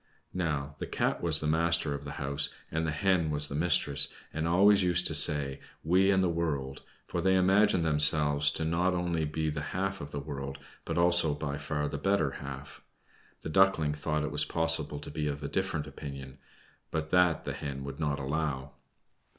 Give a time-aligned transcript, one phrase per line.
[0.33, 4.07] Now the Cat was the master of the house, and the Hen was the mistress,
[4.33, 8.69] and always used to say, "We and the world," for they imagined themselves to be
[8.71, 12.83] not only the half of the world, but also by far the better half.
[13.41, 16.39] The Duckling thought it was possible to be of a different opinion,
[16.89, 18.71] but that the Hen would not allow.